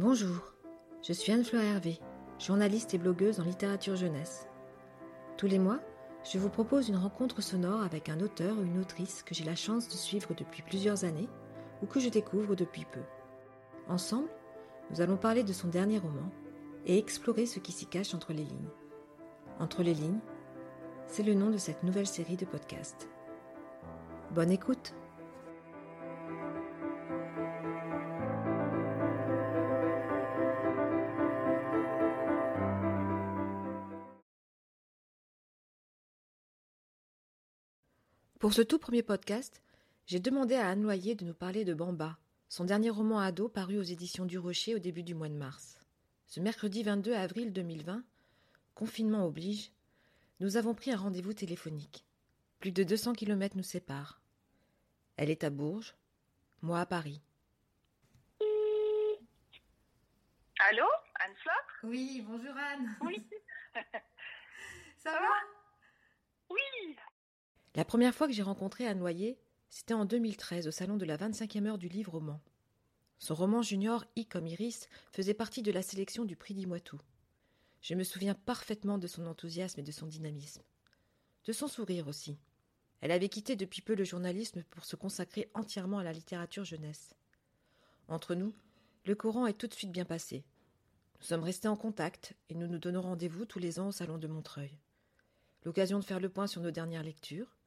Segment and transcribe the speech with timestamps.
[0.00, 0.54] Bonjour,
[1.02, 1.98] je suis Anne-Fleur Hervé,
[2.38, 4.46] journaliste et blogueuse en littérature jeunesse.
[5.36, 5.80] Tous les mois,
[6.22, 9.56] je vous propose une rencontre sonore avec un auteur ou une autrice que j'ai la
[9.56, 11.28] chance de suivre depuis plusieurs années
[11.82, 13.00] ou que je découvre depuis peu.
[13.88, 14.28] Ensemble,
[14.92, 16.30] nous allons parler de son dernier roman
[16.86, 18.70] et explorer ce qui s'y cache entre les lignes.
[19.58, 20.20] Entre les lignes,
[21.08, 23.08] c'est le nom de cette nouvelle série de podcasts.
[24.30, 24.94] Bonne écoute
[38.38, 39.60] Pour ce tout premier podcast,
[40.06, 42.16] j'ai demandé à Anne Noyer de nous parler de Bamba,
[42.48, 45.80] son dernier roman ado paru aux éditions du Rocher au début du mois de mars.
[46.28, 48.04] Ce mercredi 22 avril 2020,
[48.76, 49.72] confinement oblige,
[50.38, 52.04] nous avons pris un rendez-vous téléphonique.
[52.60, 54.20] Plus de 200 kilomètres nous séparent.
[55.16, 55.96] Elle est à Bourges,
[56.62, 57.20] moi à Paris.
[60.70, 62.96] Allô Anne-Fleur Oui, bonjour Anne.
[63.00, 63.26] Oui.
[64.98, 65.34] Ça va?
[66.50, 66.96] Oui.
[67.78, 69.38] La première fois que j'ai rencontré Anne Noyer,
[69.70, 72.40] c'était en 2013 au salon de la 25e heure du livre roman.
[73.20, 76.98] Son roman junior I comme Iris faisait partie de la sélection du prix d'Imoitou.
[77.80, 80.64] Je me souviens parfaitement de son enthousiasme et de son dynamisme.
[81.44, 82.36] De son sourire aussi.
[83.00, 87.14] Elle avait quitté depuis peu le journalisme pour se consacrer entièrement à la littérature jeunesse.
[88.08, 88.56] Entre nous,
[89.04, 90.44] le courant est tout de suite bien passé.
[91.20, 94.18] Nous sommes restés en contact et nous nous donnons rendez-vous tous les ans au salon
[94.18, 94.80] de Montreuil.
[95.62, 97.57] L'occasion de faire le point sur nos dernières lectures.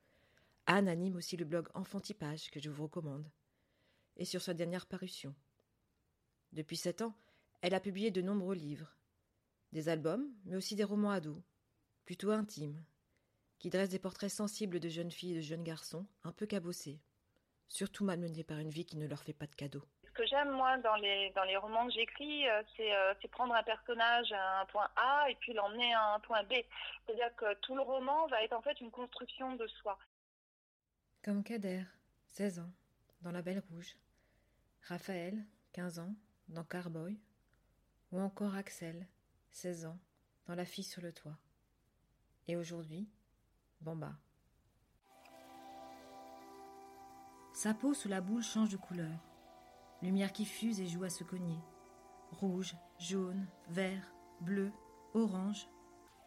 [0.72, 3.30] Anne anime aussi le blog Enfantipage que je vous recommande.
[4.16, 5.36] Et sur sa dernière parution.
[6.54, 7.14] Depuis sept ans,
[7.62, 8.96] elle a publié de nombreux livres,
[9.74, 11.42] des albums, mais aussi des romans ados,
[12.06, 12.82] plutôt intimes,
[13.60, 17.02] qui dressent des portraits sensibles de jeunes filles et de jeunes garçons, un peu cabossés,
[17.68, 19.84] surtout malmenés par une vie qui ne leur fait pas de cadeaux.
[20.06, 23.28] Ce que j'aime, moi, dans les, dans les romans que j'écris, euh, c'est euh, c'est
[23.28, 26.54] prendre un personnage à un point A et puis l'emmener à un point B.
[27.06, 29.98] C'est-à-dire que tout le roman va être en fait une construction de soi.
[31.24, 31.84] Comme Kader,
[32.30, 32.72] 16 ans,
[33.22, 33.96] dans La Belle Rouge.
[34.88, 36.16] Raphaël, 15 ans,
[36.50, 37.16] dans Carboy.
[38.12, 39.08] Ou encore Axel,
[39.52, 40.00] 16 ans,
[40.48, 41.38] dans La fille sur le toit.
[42.48, 43.08] Et aujourd'hui,
[43.82, 44.18] Bamba.
[47.54, 49.20] Sa peau sous la boule change de couleur.
[50.02, 51.60] Lumière qui fuse et joue à se cogner.
[52.32, 54.72] Rouge, jaune, vert, bleu,
[55.14, 55.70] orange,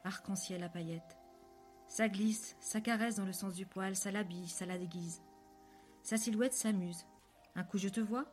[0.04, 1.18] arc-en-ciel à paillettes.
[1.94, 5.22] Ça glisse, ça caresse dans le sens du poil, ça l'habille, ça la déguise.
[6.02, 7.06] Sa silhouette s'amuse.
[7.54, 8.24] Un coup je te vois,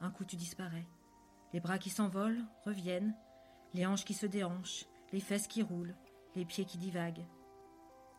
[0.00, 0.86] un coup tu disparais.
[1.52, 3.16] Les bras qui s'envolent, reviennent,
[3.74, 5.96] les hanches qui se déhanchent, les fesses qui roulent,
[6.36, 7.26] les pieds qui divaguent.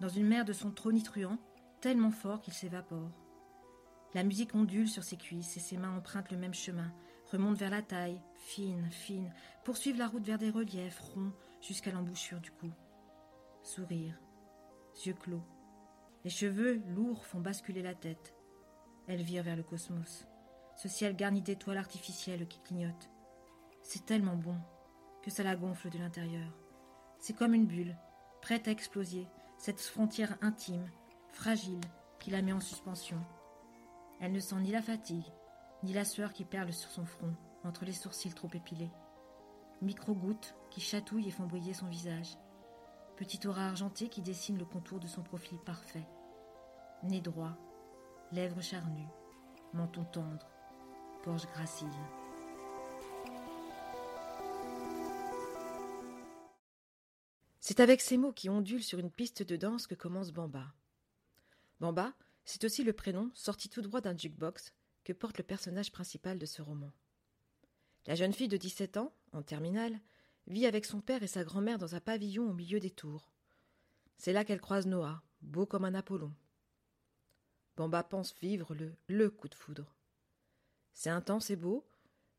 [0.01, 1.38] Dans une mer de son tonitruant,
[1.79, 3.13] tellement fort qu'il s'évapore.
[4.13, 6.93] La musique ondule sur ses cuisses et ses mains empruntent le même chemin,
[7.31, 9.33] remontent vers la taille, fine, fine,
[9.63, 12.69] poursuivent la route vers des reliefs ronds jusqu'à l'embouchure du cou.
[13.63, 14.19] Sourire,
[15.05, 15.43] yeux clos.
[16.23, 18.33] Les cheveux lourds font basculer la tête.
[19.07, 20.25] Elle vire vers le cosmos,
[20.75, 23.09] ce ciel garni d'étoiles artificielles qui clignotent.
[23.81, 24.57] C'est tellement bon
[25.23, 26.51] que ça la gonfle de l'intérieur.
[27.17, 27.97] C'est comme une bulle,
[28.41, 29.27] prête à exploser,
[29.57, 30.89] cette frontière intime,
[31.33, 31.81] fragile,
[32.19, 33.19] qui la met en suspension.
[34.21, 35.31] Elle ne sent ni la fatigue,
[35.83, 37.33] ni la sueur qui perle sur son front,
[37.63, 38.91] entre les sourcils trop épilés.
[39.81, 42.38] Micro-gouttes qui chatouillent et font briller son visage.
[43.19, 46.07] Petit aura argenté qui dessine le contour de son profil parfait.
[47.03, 47.57] Nez droit,
[48.31, 49.09] lèvres charnues,
[49.74, 50.50] menton tendre,
[51.25, 51.90] gorge gracile.
[57.59, 60.74] C'est avec ces mots qui ondulent sur une piste de danse que commence Bamba.
[61.81, 62.13] Bamba,
[62.46, 66.46] c'est aussi le prénom, sorti tout droit d'un jukebox, que porte le personnage principal de
[66.46, 66.94] ce roman.
[68.07, 70.00] La jeune fille de 17 ans, en terminale,
[70.49, 73.31] vit avec son père et sa grand-mère dans un pavillon au milieu des tours.
[74.17, 76.33] C'est là qu'elle croise Noah, beau comme un Apollon.
[77.77, 79.95] Bamba pense vivre le le coup de foudre.
[80.94, 81.88] C'est intense et beau,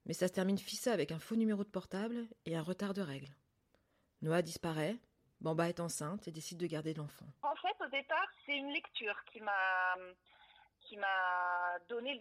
[0.05, 3.01] mais ça se termine fissa avec un faux numéro de portable et un retard de
[3.01, 3.35] règles.
[4.21, 4.99] Noah disparaît,
[5.41, 7.25] Bamba est enceinte et décide de garder l'enfant.
[7.43, 9.97] En fait, au départ, c'est une lecture qui m'a
[10.91, 12.21] qui m'a donné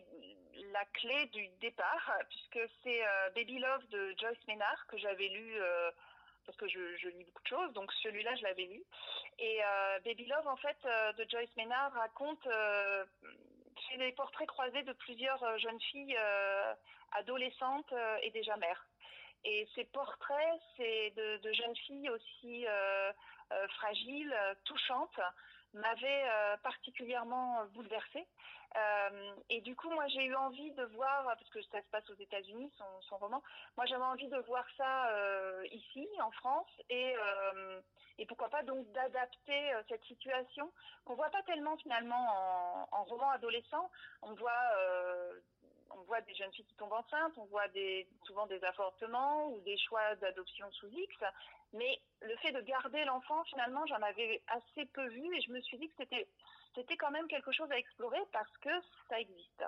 [0.72, 5.56] la clé du départ, puisque c'est euh, Baby Love de Joyce Maynard que j'avais lu
[5.56, 5.90] euh,
[6.46, 8.84] parce que je, lis beaucoup de choses, donc celui-là je l'avais lu.
[9.40, 10.78] Et euh, Baby Love, en fait,
[11.18, 12.48] de Joyce Maynard raconte
[13.90, 16.18] c'est des portraits croisés de plusieurs jeunes filles
[17.14, 18.86] adolescentes et déjà mères.
[19.46, 22.66] Et ces portraits, c'est de, jeunes filles aussi
[23.70, 24.36] fragiles,
[24.66, 25.20] touchantes,
[25.74, 26.24] m'avait
[26.64, 28.28] particulièrement bouleversée.
[29.50, 32.22] et du coup, moi, j'ai eu envie de voir, parce que ça se passe aux
[32.22, 32.72] États-Unis,
[33.02, 33.42] son, roman,
[33.78, 35.10] moi, j'avais envie de voir ça
[35.72, 37.16] ici, en France, et,
[38.18, 40.72] et pourquoi pas donc d'adapter cette situation
[41.06, 43.90] qu'on voit pas tellement finalement en, en roman adolescent.
[44.22, 44.74] On voit
[45.92, 47.68] on voit des jeunes filles qui tombent enceintes, on voit
[48.26, 51.16] souvent des avortements ou des choix d'adoption sous X,
[51.74, 55.62] mais le fait de garder l'enfant, finalement, j'en avais assez peu vu et je me
[55.62, 56.28] suis dit que c'était,
[56.76, 58.70] c'était quand même quelque chose à explorer parce que
[59.10, 59.64] ça existe.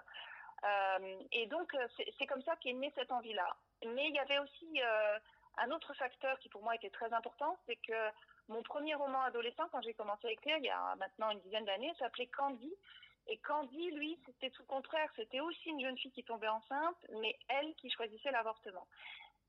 [0.63, 1.75] Euh, et donc,
[2.17, 3.55] c'est, comme ça qu'est née cette envie-là.
[3.85, 5.19] Mais il y avait aussi euh,
[5.57, 8.11] un autre facteur qui pour moi était très important, c'est que
[8.47, 11.65] mon premier roman adolescent, quand j'ai commencé à écrire il y a maintenant une dizaine
[11.65, 12.73] d'années, s'appelait Candy.
[13.31, 15.09] Et Candy, lui, c'était tout le contraire.
[15.15, 18.85] C'était aussi une jeune fille qui tombait enceinte, mais elle qui choisissait l'avortement.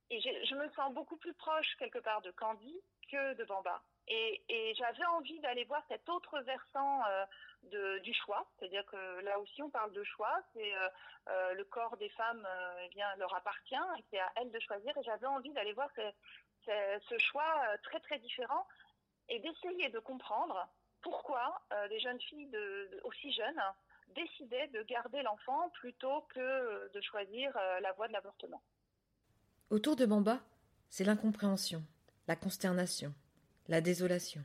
[0.09, 2.81] Et je me sens beaucoup plus proche, quelque part, de Candy
[3.11, 3.83] que de Bamba.
[4.07, 4.41] Et,
[4.79, 7.01] j'avais envie d'aller voir cet autre versant
[7.73, 8.47] euh, du choix.
[8.57, 10.41] C'est-à-dire que là aussi, on parle de choix.
[10.53, 10.89] C'est euh,
[11.31, 12.47] euh, le corps des femmes
[12.85, 14.97] eh bien, leur appartient et c'est à elles de choisir.
[14.97, 15.91] Et j'avais envie d'aller voir
[16.67, 18.65] ce choix très, très différent
[19.29, 20.69] et d'essayer de comprendre
[21.03, 22.57] pourquoi euh, des jeunes filles
[23.05, 23.61] aussi jeunes
[24.15, 28.63] décidaient de garder l'enfant plutôt que de choisir euh, la voie de l'avortement.
[29.71, 30.41] Autour de Bamba,
[30.89, 31.83] c'est l'incompréhension,
[32.29, 33.15] la consternation,
[33.69, 34.45] la désolation.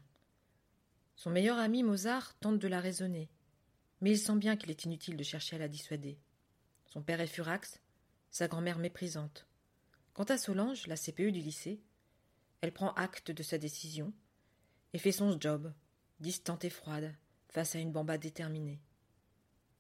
[1.16, 3.30] Son meilleur ami Mozart tente de la raisonner,
[4.02, 6.18] mais il sent bien qu'il est inutile de chercher à la dissuader.
[6.86, 7.82] Son père est furax,
[8.32, 9.48] sa grand-mère méprisante.
[10.14, 11.82] Quant à Solange, la CPU du lycée,
[12.62, 14.14] elle prend acte de sa décision
[14.94, 15.74] et fait son job,
[16.20, 17.14] distante et froide,
[17.50, 18.80] face à une Bamba déterminée.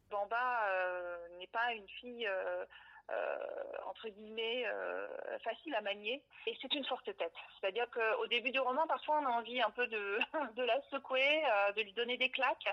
[0.10, 2.66] Bamba euh, n'est pas une fille, euh,
[3.12, 3.38] euh,
[3.86, 4.66] entre guillemets,
[5.44, 7.34] facile à manier, et c'est une forte tête.
[7.60, 10.20] C'est-à-dire qu'au début du roman, parfois, on a envie un peu de,
[10.56, 11.44] de la secouer,
[11.76, 12.68] de lui donner des claques.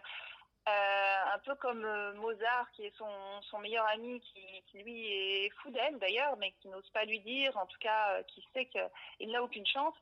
[0.67, 6.37] Un peu comme Mozart, qui est son, meilleur ami, qui, lui est fou d'elle d'ailleurs,
[6.39, 9.95] mais qui n'ose pas lui dire, en tout cas, qui sait qu'il n'a aucune chance.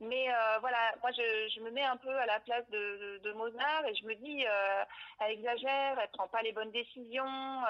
[0.00, 3.94] Mais euh, voilà, moi je, me mets un peu à la place de, Mozart et
[3.94, 4.84] je me dis, euh,
[5.20, 7.62] elle exagère, elle prend pas les bonnes décisions,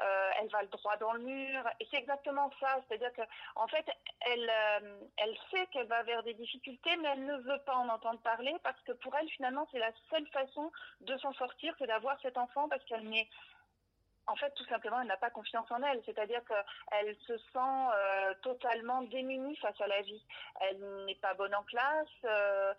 [0.00, 1.62] euh, elle va le droit dans le mur.
[1.80, 3.22] Et c'est exactement ça, c'est-à-dire que
[3.56, 3.84] en fait,
[4.20, 7.88] elle, euh, elle sait qu'elle va vers des difficultés, mais elle ne veut pas en
[7.88, 11.86] entendre parler parce que pour elle finalement c'est la seule façon de s'en sortir, c'est
[11.86, 13.28] d'avoir cet enfant parce qu'elle n'est
[14.28, 16.02] en fait, tout simplement, elle n'a pas confiance en elle.
[16.04, 20.22] C'est-à-dire qu'elle se sent euh, totalement démunie face à la vie.
[20.60, 22.76] Elle n'est pas bonne en classe.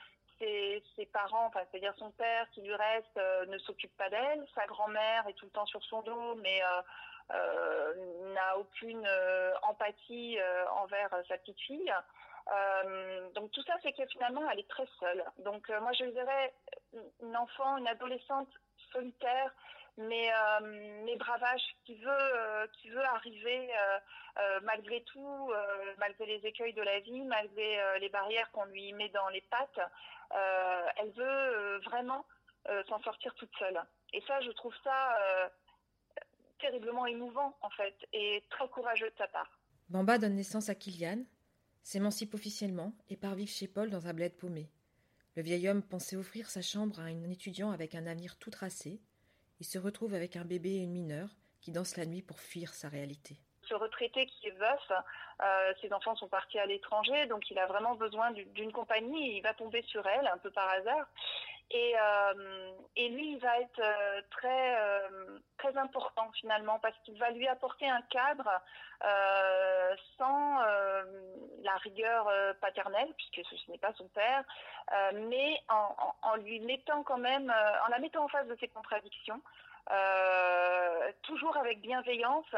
[1.00, 4.46] Ses, parents, c'est-à-dire son père qui lui reste, euh, ne s'occupe pas d'elle.
[4.54, 6.62] Sa grand-mère est tout le temps sur son dos, mais
[8.34, 9.08] n'a aucune
[9.62, 10.40] empathie
[10.82, 11.94] envers sa petite fille.
[13.36, 15.24] donc tout ça, c'est que finalement, elle est très seule.
[15.40, 16.54] Donc moi, je dirais
[17.22, 18.50] une enfant, une adolescente
[18.92, 19.54] solitaire
[20.00, 23.70] mais, euh, mais Bravage qui veut, euh, qui veut arriver
[24.38, 25.52] euh, malgré tout,
[25.98, 29.80] malgré les écueils de la vie, malgré les barrières qu'on lui met dans les pattes,
[30.98, 32.26] elle veut vraiment
[32.88, 33.82] s'en sortir toute seule.
[34.14, 35.18] Et ça, je trouve ça
[36.60, 39.60] terriblement émouvant en fait et très courageux de sa part.
[39.90, 41.24] Bamba donne naissance à Kilian,
[41.84, 44.70] s'émancipe officiellement et part vivre chez Paul dans un bled paumé.
[45.36, 49.02] Le vieil homme pensait offrir sa chambre à un étudiant avec un avenir tout tracé,
[49.60, 51.30] il se retrouve avec un bébé et une mineure
[51.62, 53.38] qui dansent la nuit pour fuir sa réalité.
[53.68, 54.92] Ce retraité qui est veuf,
[55.42, 59.38] euh, ses enfants sont partis à l'étranger, donc il a vraiment besoin d'une compagnie.
[59.38, 61.08] Il va tomber sur elle un peu par hasard.
[61.72, 64.78] Et, euh, et lui, il va être euh, très,
[65.58, 68.50] très important finalement parce qu'il va lui apporter un cadre
[70.18, 70.60] sans
[71.62, 74.44] la rigueur paternelle, puisque ce, n'est pas son père,
[75.14, 79.42] mais en, en, lui mettant quand même, en la mettant en face de ses contradictions,
[81.22, 82.54] toujours avec bienveillance,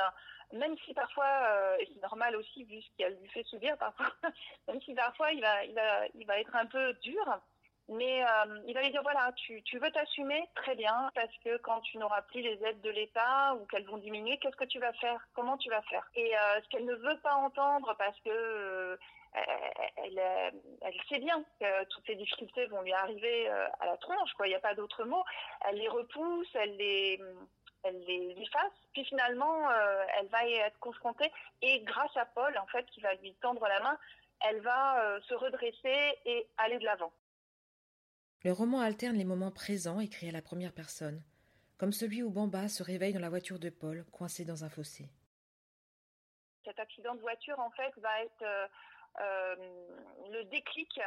[0.54, 4.12] même si parfois, et c'est normal aussi vu ce qu'elle lui fait subir parfois,
[4.68, 7.40] même si parfois il va, il va, il va être un peu dur,
[7.92, 11.58] mais euh, il va lui dire voilà, tu, tu veux t'assumer très bien parce que
[11.58, 14.80] quand tu n'auras plus les aides de l'État ou qu'elles vont diminuer, qu'est-ce que tu
[14.80, 15.20] vas faire?
[15.34, 16.10] Comment tu vas faire?
[16.16, 18.98] Et euh, ce qu'elle ne veut pas entendre parce que euh,
[19.98, 20.22] elle,
[20.82, 24.48] elle, sait bien que toutes ces difficultés vont lui arriver à la tronche, quoi.
[24.48, 25.24] Il n'y a pas d'autre mot.
[25.68, 27.20] Elle les repousse, elle les
[27.84, 29.72] elle les efface, puis finalement,
[30.20, 31.32] elle va y être confrontée,
[31.64, 33.98] et grâce à Paul, en fait, qui va lui tendre la main,
[34.48, 37.12] elle va se redresser et aller de l'avant.
[38.44, 41.22] Le roman alterne les moments présents écrits à la première personne,
[41.78, 45.12] comme celui où Bamba se réveille dans la voiture de Paul, coincé dans un fossé.
[46.66, 48.68] Cet accident de voiture, en fait, va être euh,
[49.20, 49.56] euh,
[50.32, 51.00] le déclic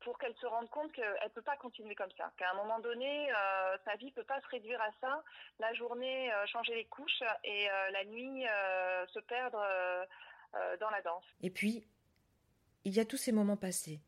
[0.00, 2.80] pour qu'elle se rende compte qu'elle ne peut pas continuer comme ça, qu'à un moment
[2.80, 5.24] donné, euh, sa vie ne peut pas se réduire à ça,
[5.60, 8.42] la journée changer les couches et la nuit
[9.14, 9.64] se perdre
[10.80, 11.24] dans la danse.
[11.40, 11.86] Et puis,
[12.84, 14.00] il y a tous ces moments passés,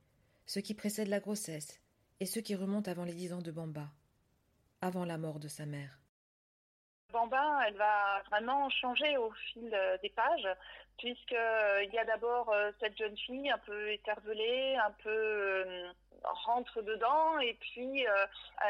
[0.47, 1.81] ceux qui précèdent la grossesse
[2.21, 3.89] et ceux qui remontent avant les dix ans de Bamba,
[4.81, 5.99] avant la mort de sa mère.
[7.13, 9.71] Bamba, elle va vraiment changer au fil
[10.03, 10.49] des pages
[10.99, 15.89] puisqu'il euh, y a d'abord euh, cette jeune fille un peu étervelée, un peu euh,
[16.23, 18.07] rentre dedans et puis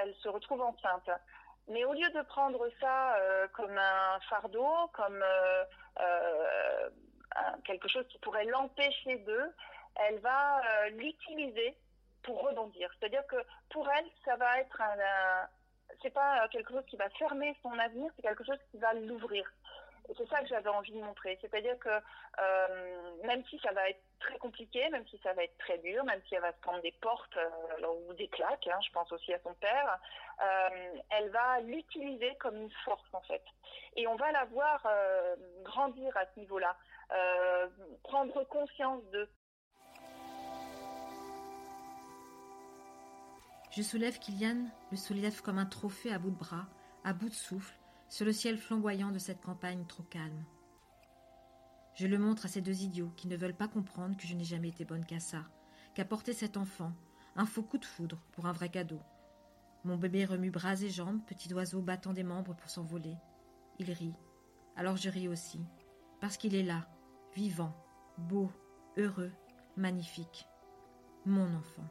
[0.00, 1.10] elle se retrouve enceinte.
[1.68, 3.16] Mais au lieu de prendre ça
[3.52, 5.24] comme un fardeau, comme
[7.64, 9.54] quelque chose qui pourrait l'empêcher d'eux,
[9.94, 10.60] elle va
[10.90, 11.76] l'utiliser
[12.24, 12.90] pour rebondir.
[12.98, 13.36] C'est-à-dire que
[13.70, 15.48] pour elle, ça va être un
[16.02, 19.44] c'est pas quelque chose qui va fermer son avenir, c'est quelque chose qui va l'ouvrir
[20.16, 21.38] c'est ça que j'avais envie de montrer.
[21.40, 25.56] C'est-à-dire que euh, même si ça va être très compliqué, même si ça va être
[25.58, 28.78] très dur, même si elle va se prendre des portes euh, ou des claques, hein,
[28.86, 29.98] je pense aussi à son père,
[30.42, 33.42] euh, elle va l'utiliser comme une force en fait.
[33.96, 34.86] Et on va la voir
[35.62, 36.76] grandir à ce niveau-là,
[38.02, 39.28] prendre conscience de.
[43.76, 46.68] Je soulève Kylian, le soulève comme un trophée à bout de bras,
[47.02, 47.76] à bout de souffle,
[48.08, 50.44] sur le ciel flamboyant de cette campagne trop calme.
[51.94, 54.44] Je le montre à ces deux idiots qui ne veulent pas comprendre que je n'ai
[54.44, 55.42] jamais été bonne qu'à ça,
[55.96, 56.92] qu'à porter cet enfant,
[57.34, 59.00] un faux coup de foudre pour un vrai cadeau.
[59.82, 63.16] Mon bébé remue bras et jambes, petit oiseau battant des membres pour s'envoler.
[63.80, 64.14] Il rit.
[64.76, 65.60] Alors je ris aussi,
[66.20, 66.86] parce qu'il est là,
[67.34, 67.74] vivant,
[68.18, 68.52] beau,
[68.96, 69.32] heureux,
[69.76, 70.46] magnifique.
[71.26, 71.88] Mon enfant.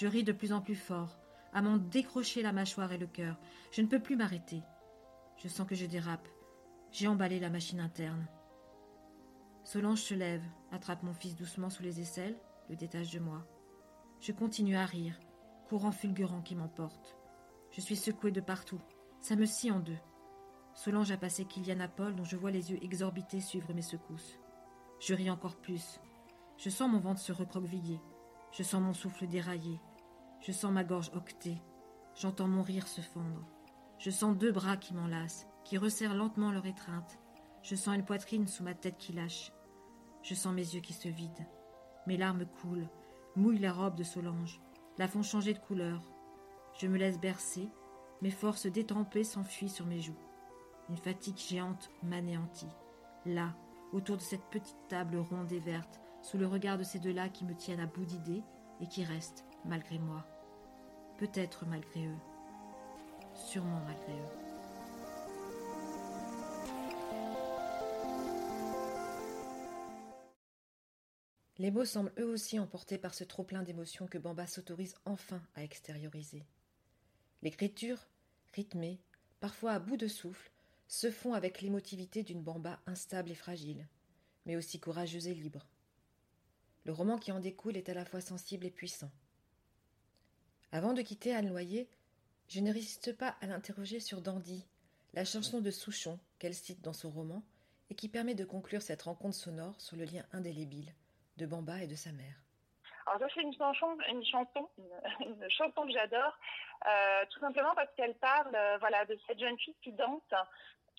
[0.00, 1.18] Je ris de plus en plus fort,
[1.52, 3.38] à m'en décrocher la mâchoire et le cœur.
[3.70, 4.62] Je ne peux plus m'arrêter.
[5.36, 6.26] Je sens que je dérape.
[6.90, 8.26] J'ai emballé la machine interne.
[9.62, 10.42] Solange se lève,
[10.72, 12.38] attrape mon fils doucement sous les aisselles,
[12.70, 13.46] le détache de moi.
[14.20, 15.20] Je continue à rire,
[15.68, 17.18] courant fulgurant qui m'emporte.
[17.70, 18.80] Je suis secouée de partout.
[19.20, 19.98] Ça me scie en deux.
[20.72, 24.38] Solange a passé Kylian à Paul, dont je vois les yeux exorbités suivre mes secousses.
[24.98, 26.00] Je ris encore plus.
[26.56, 28.00] Je sens mon ventre se recroqueviller.
[28.50, 29.78] Je sens mon souffle dérailler.
[30.40, 31.60] Je sens ma gorge octer.
[32.14, 33.46] J'entends mon rire se fendre.
[33.98, 37.18] Je sens deux bras qui m'enlacent, qui resserrent lentement leur étreinte.
[37.62, 39.52] Je sens une poitrine sous ma tête qui lâche.
[40.22, 41.46] Je sens mes yeux qui se vident.
[42.06, 42.88] Mes larmes coulent,
[43.36, 44.60] mouillent la robe de Solange,
[44.96, 46.10] la font changer de couleur.
[46.80, 47.68] Je me laisse bercer,
[48.22, 50.18] mes forces détrempées s'enfuient sur mes joues.
[50.88, 52.68] Une fatigue géante m'anéantit.
[53.26, 53.54] Là,
[53.92, 57.44] autour de cette petite table ronde et verte, sous le regard de ces deux-là qui
[57.44, 58.42] me tiennent à bout d'idées
[58.80, 60.26] et qui restent, malgré moi.
[61.18, 62.18] Peut-être malgré eux
[63.34, 64.28] sûrement malgré eux.
[71.58, 75.62] Les mots semblent eux aussi emportés par ce trop-plein d'émotions que Bamba s'autorise enfin à
[75.62, 76.46] extérioriser.
[77.42, 77.98] L'écriture,
[78.54, 78.98] rythmée,
[79.40, 80.50] parfois à bout de souffle,
[80.88, 83.86] se fond avec l'émotivité d'une Bamba instable et fragile,
[84.46, 85.66] mais aussi courageuse et libre.
[86.84, 89.10] Le roman qui en découle est à la fois sensible et puissant.
[90.72, 91.88] Avant de quitter Anne Loyer,
[92.48, 94.64] je ne résiste pas à l'interroger sur Dandy,
[95.14, 97.42] la chanson de Souchon qu'elle cite dans son roman
[97.90, 100.94] et qui permet de conclure cette rencontre sonore sur le lien indélébile
[101.38, 102.36] de Bamba et de sa mère.
[103.06, 104.68] Alors ça c'est une chanson, une chanson,
[105.20, 106.38] une, chanson que j'adore,
[106.86, 110.22] euh, tout simplement parce qu'elle parle, euh, voilà, de cette jeune fille qui danse,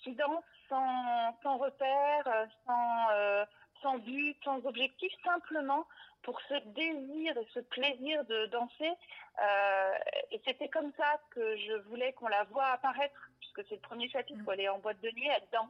[0.03, 3.45] qui danse sans, sans repère, sans, euh,
[3.81, 5.85] sans but, sans objectif, simplement
[6.23, 8.91] pour ce désir et ce plaisir de danser.
[9.41, 9.93] Euh,
[10.31, 14.09] et c'était comme ça que je voulais qu'on la voit apparaître, puisque c'est le premier
[14.09, 15.69] chapitre où elle est en boîte de nuit, elle danse.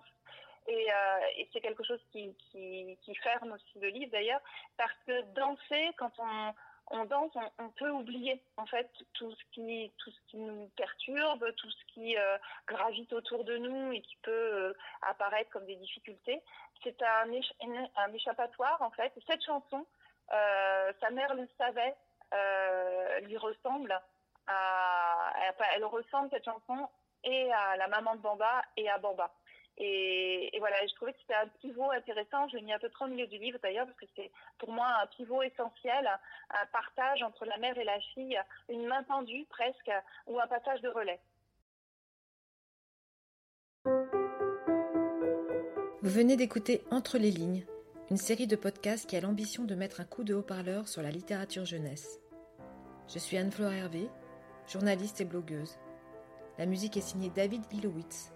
[0.68, 4.42] Et, euh, c'est quelque chose qui, qui, qui, ferme aussi le livre d'ailleurs,
[4.78, 6.54] parce que danser, quand on,
[6.92, 11.46] on danse, on, peut oublier en fait tout ce qui, tout ce qui nous perturbe,
[11.56, 15.76] tout ce qui euh, gravite autour de nous et qui peut euh, apparaître comme des
[15.76, 16.42] difficultés.
[16.84, 17.32] C'est un,
[18.14, 19.14] échappatoire en fait.
[19.28, 19.86] cette chanson,
[20.34, 21.96] euh, sa mère le savait,
[23.24, 24.00] lui ressemble.
[24.48, 25.34] À,
[25.76, 26.90] elle, ressemble cette chanson
[27.24, 29.32] et à la maman de Bamba et à Bamba.
[29.78, 32.48] Et, voilà, je trouvais que c'était un pivot intéressant.
[32.50, 34.72] Je l'ai mis à peu près au milieu du livre d'ailleurs, parce que c'est pour
[34.72, 36.08] moi un pivot essentiel,
[36.50, 39.92] un partage entre la mère et la fille, une main tendue presque,
[40.28, 41.20] ou un passage de relais.
[46.04, 47.66] Vous venez d'écouter Entre les lignes,
[48.10, 51.12] une série de podcasts qui a l'ambition de mettre un coup de haut-parleur sur la
[51.12, 52.20] littérature jeunesse.
[53.08, 54.10] Je suis Anne-Fleur Hervé,
[54.68, 55.78] journaliste et blogueuse.
[56.58, 58.34] La musique est signée David Ilowitz.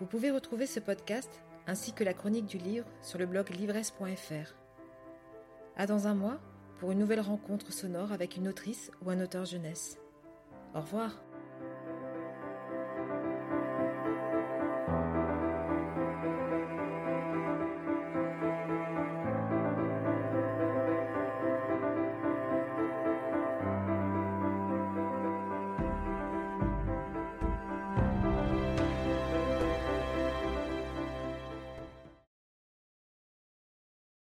[0.00, 4.54] Vous pouvez retrouver ce podcast ainsi que la chronique du livre sur le blog livresse.fr.
[5.76, 6.38] À dans un mois
[6.78, 9.98] pour une nouvelle rencontre sonore avec une autrice ou un auteur jeunesse.
[10.74, 11.20] Au revoir